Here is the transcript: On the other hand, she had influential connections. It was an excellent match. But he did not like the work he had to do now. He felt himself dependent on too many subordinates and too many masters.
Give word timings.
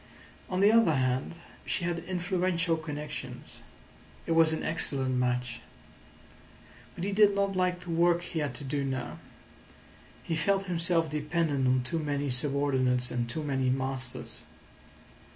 On 0.49 0.61
the 0.61 0.71
other 0.71 0.95
hand, 0.95 1.35
she 1.63 1.83
had 1.83 1.99
influential 2.05 2.75
connections. 2.75 3.57
It 4.25 4.31
was 4.31 4.51
an 4.51 4.63
excellent 4.63 5.13
match. 5.17 5.61
But 6.95 7.03
he 7.03 7.11
did 7.11 7.35
not 7.35 7.55
like 7.55 7.81
the 7.81 7.91
work 7.91 8.23
he 8.23 8.39
had 8.39 8.55
to 8.55 8.63
do 8.63 8.83
now. 8.83 9.19
He 10.23 10.35
felt 10.35 10.63
himself 10.63 11.07
dependent 11.11 11.67
on 11.67 11.83
too 11.83 11.99
many 11.99 12.31
subordinates 12.31 13.11
and 13.11 13.29
too 13.29 13.43
many 13.43 13.69
masters. 13.69 14.39